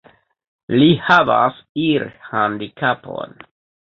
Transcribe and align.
Li 0.77 0.87
havas 1.09 1.59
irhandikapon. 1.83 3.37